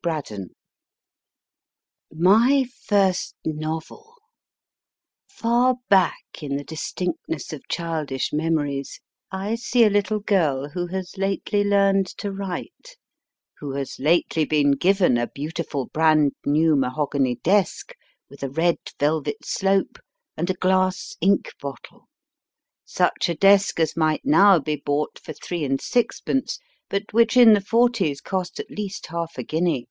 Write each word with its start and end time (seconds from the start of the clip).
BRADDON 0.00 0.50
Y 2.10 2.64
first 2.84 3.34
novel! 3.44 4.14
Far 5.28 5.74
back 5.88 6.22
in 6.40 6.56
the 6.56 6.62
distinctness 6.62 7.52
of 7.52 7.66
childish 7.68 8.30
1VJL 8.30 8.38
memories 8.38 9.00
I 9.32 9.56
see 9.56 9.82
a 9.82 9.90
little 9.90 10.20
girl 10.20 10.68
who 10.68 10.86
has 10.86 11.18
lately 11.18 11.64
learnt 11.64 12.06
to 12.18 12.30
write, 12.30 12.96
who 13.58 13.72
has 13.74 13.98
lately 13.98 14.44
been 14.44 14.70
given 14.70 15.18
a 15.18 15.26
beautiful 15.26 15.86
brand 15.86 16.30
new 16.46 16.76
mahogany 16.76 17.34
desk, 17.42 17.92
with 18.30 18.44
a 18.44 18.48
red 18.50 18.78
velvet 19.00 19.44
slope, 19.44 19.98
and 20.36 20.48
a 20.48 20.54
glass 20.54 21.16
ink 21.20 21.48
bottle, 21.60 22.08
such 22.84 23.28
a 23.28 23.34
desk 23.34 23.80
as 23.80 23.96
might 23.96 24.24
now 24.24 24.60
be 24.60 24.76
bought 24.76 25.18
for 25.18 25.32
three 25.32 25.64
and 25.64 25.80
sixpence, 25.80 26.60
but 26.90 27.02
which 27.12 27.36
in 27.36 27.52
the 27.52 27.60
forties 27.60 28.22
cost 28.22 28.58
at 28.58 28.70
least 28.70 29.04
half 29.08 29.36
a 29.36 29.42
guinea. 29.42 29.86